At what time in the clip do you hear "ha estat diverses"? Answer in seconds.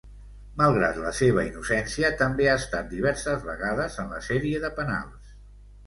2.49-3.47